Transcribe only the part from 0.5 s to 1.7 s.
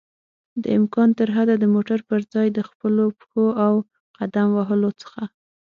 دامکان ترحده د